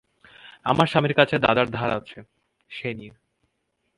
আমার 0.65 0.87
স্বামীর 0.87 1.13
কাছে 1.13 1.35
দাদার 1.39 1.67
ধার 1.69 1.89
আছে, 1.91 2.17
সেই 2.71 2.93
নিয়ে। 2.93 3.13